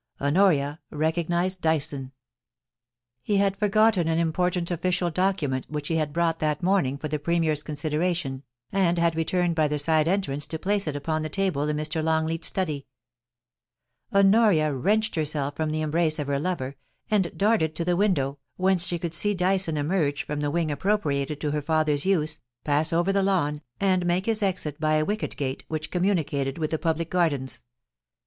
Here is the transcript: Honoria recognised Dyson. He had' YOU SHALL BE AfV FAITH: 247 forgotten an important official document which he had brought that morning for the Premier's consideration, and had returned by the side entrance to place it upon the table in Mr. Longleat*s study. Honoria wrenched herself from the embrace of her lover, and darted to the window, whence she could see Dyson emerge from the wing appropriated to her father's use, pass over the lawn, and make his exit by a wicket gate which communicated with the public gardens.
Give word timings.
Honoria 0.19 0.79
recognised 0.89 1.61
Dyson. 1.61 2.11
He 3.21 3.37
had' 3.37 3.43
YOU 3.43 3.43
SHALL 3.43 3.49
BE 3.49 3.53
AfV 3.53 3.59
FAITH: 3.59 3.71
247 3.71 3.71
forgotten 3.93 4.07
an 4.07 4.17
important 4.17 4.71
official 4.71 5.11
document 5.11 5.65
which 5.69 5.87
he 5.89 5.97
had 5.97 6.11
brought 6.11 6.39
that 6.39 6.63
morning 6.63 6.97
for 6.97 7.07
the 7.07 7.19
Premier's 7.19 7.61
consideration, 7.61 8.41
and 8.71 8.97
had 8.97 9.15
returned 9.15 9.53
by 9.53 9.67
the 9.67 9.77
side 9.77 10.07
entrance 10.07 10.47
to 10.47 10.57
place 10.57 10.87
it 10.87 10.95
upon 10.95 11.21
the 11.21 11.29
table 11.29 11.69
in 11.69 11.77
Mr. 11.77 12.03
Longleat*s 12.03 12.47
study. 12.47 12.87
Honoria 14.11 14.73
wrenched 14.73 15.13
herself 15.13 15.55
from 15.55 15.69
the 15.69 15.81
embrace 15.81 16.17
of 16.17 16.25
her 16.25 16.39
lover, 16.39 16.77
and 17.11 17.31
darted 17.37 17.75
to 17.75 17.85
the 17.85 17.95
window, 17.95 18.39
whence 18.55 18.87
she 18.87 18.97
could 18.97 19.13
see 19.13 19.35
Dyson 19.35 19.77
emerge 19.77 20.23
from 20.23 20.39
the 20.39 20.49
wing 20.49 20.71
appropriated 20.71 21.39
to 21.41 21.51
her 21.51 21.61
father's 21.61 22.07
use, 22.07 22.39
pass 22.63 22.91
over 22.91 23.13
the 23.13 23.21
lawn, 23.21 23.61
and 23.79 24.07
make 24.07 24.25
his 24.25 24.41
exit 24.41 24.79
by 24.79 24.95
a 24.95 25.05
wicket 25.05 25.37
gate 25.37 25.63
which 25.67 25.91
communicated 25.91 26.57
with 26.57 26.71
the 26.71 26.79
public 26.79 27.11
gardens. 27.11 27.61